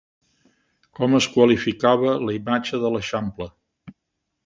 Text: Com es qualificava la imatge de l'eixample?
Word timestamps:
Com 0.99 1.17
es 1.19 1.27
qualificava 1.35 2.17
la 2.25 2.35
imatge 2.41 2.83
de 2.87 2.93
l'eixample? 2.97 3.53